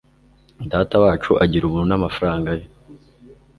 [0.71, 2.65] datawacu agira ubuntu n'amafaranga ye